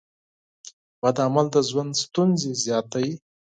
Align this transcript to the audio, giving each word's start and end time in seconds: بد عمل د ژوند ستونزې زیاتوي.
بد 1.01 1.17
عمل 1.25 1.45
د 1.55 1.57
ژوند 1.69 1.91
ستونزې 2.03 2.51
زیاتوي. 2.63 3.13